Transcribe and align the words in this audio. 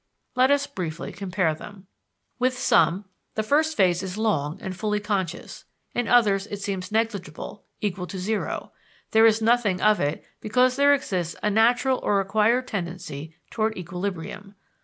Let 0.35 0.49
us 0.49 0.65
briefly 0.65 1.11
compare 1.11 1.53
them. 1.53 1.85
With 2.39 2.57
some, 2.57 3.05
the 3.35 3.43
first 3.43 3.77
phase 3.77 4.01
is 4.01 4.17
long 4.17 4.59
and 4.59 4.75
fully 4.75 4.99
conscious; 4.99 5.65
in 5.93 6.07
others 6.07 6.47
it 6.47 6.59
seems 6.59 6.91
negligible, 6.91 7.65
equal 7.81 8.07
to 8.07 8.17
zero 8.17 8.71
there 9.11 9.27
is 9.27 9.43
nothing 9.43 9.79
of 9.79 9.99
it 9.99 10.25
because 10.39 10.75
there 10.75 10.95
exists 10.95 11.35
a 11.43 11.51
natural 11.51 11.99
or 12.01 12.19
acquired 12.19 12.67
tendency 12.67 13.35
toward 13.51 13.77
equilibrium. 13.77 14.55